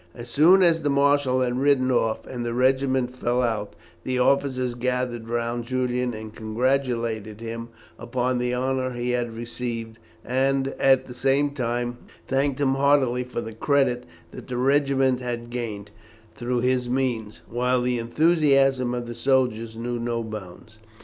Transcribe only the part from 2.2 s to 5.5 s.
and the regiment fell out, the officers gathered